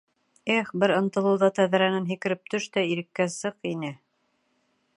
Эх, 0.53 0.69
бер 0.83 0.93
ынтылыуҙа 0.99 1.49
тәҙрәнән 1.59 2.09
һикереп 2.13 2.49
төш 2.53 2.65
тә, 2.77 2.85
иреккә 2.95 3.29
сыҡ 3.35 3.71
ине. 3.73 3.93